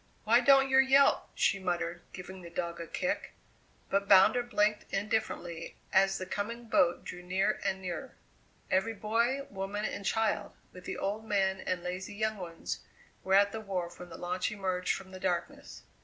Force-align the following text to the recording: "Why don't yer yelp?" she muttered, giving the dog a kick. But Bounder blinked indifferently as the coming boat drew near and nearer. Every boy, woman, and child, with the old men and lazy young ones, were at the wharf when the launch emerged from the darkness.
"Why 0.23 0.39
don't 0.39 0.67
yer 0.71 0.79
yelp?" 0.79 1.29
she 1.35 1.59
muttered, 1.59 2.01
giving 2.11 2.41
the 2.41 2.49
dog 2.49 2.81
a 2.81 2.87
kick. 2.87 3.33
But 3.91 4.07
Bounder 4.09 4.41
blinked 4.41 4.91
indifferently 4.91 5.75
as 5.93 6.17
the 6.17 6.25
coming 6.25 6.65
boat 6.65 7.05
drew 7.05 7.21
near 7.21 7.59
and 7.63 7.83
nearer. 7.83 8.15
Every 8.71 8.95
boy, 8.95 9.43
woman, 9.51 9.85
and 9.85 10.03
child, 10.03 10.53
with 10.73 10.85
the 10.85 10.97
old 10.97 11.23
men 11.25 11.59
and 11.59 11.83
lazy 11.83 12.15
young 12.15 12.37
ones, 12.37 12.79
were 13.23 13.35
at 13.35 13.51
the 13.51 13.61
wharf 13.61 13.99
when 13.99 14.09
the 14.09 14.17
launch 14.17 14.51
emerged 14.51 14.91
from 14.95 15.11
the 15.11 15.19
darkness. 15.19 15.83